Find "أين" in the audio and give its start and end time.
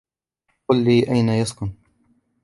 1.09-1.43